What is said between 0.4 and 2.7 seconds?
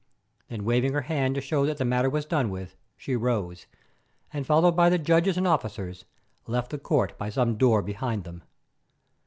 Then waving her hand to show that the matter was done